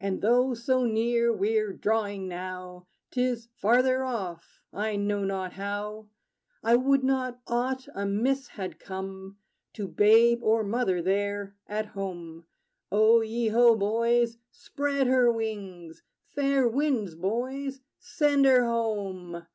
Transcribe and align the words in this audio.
And, 0.00 0.22
though 0.22 0.54
so 0.54 0.84
near 0.86 1.32
we're 1.32 1.72
drawing, 1.72 2.26
now, 2.26 2.88
'T 3.12 3.22
is 3.24 3.48
farther 3.54 4.02
off 4.02 4.60
I 4.72 4.96
know 4.96 5.22
not 5.22 5.52
how 5.52 6.08
I 6.64 6.74
would 6.74 7.04
not 7.04 7.38
aught 7.46 7.86
amiss 7.94 8.48
had 8.48 8.80
come 8.80 9.38
To 9.74 9.86
babe 9.86 10.42
or 10.42 10.64
mother 10.64 11.00
there, 11.00 11.54
at 11.68 11.86
home! 11.86 12.46
O 12.90 13.20
ye 13.20 13.46
ho, 13.46 13.76
boys! 13.76 14.36
Spread 14.50 15.06
her 15.06 15.30
wings! 15.30 16.02
Fair 16.26 16.66
winds, 16.66 17.14
boys: 17.14 17.80
send 18.00 18.46
her 18.46 18.64
home! 18.64 19.46